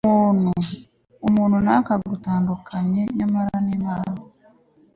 [1.27, 4.13] umuntu ntakagitandukanye nyamara, imana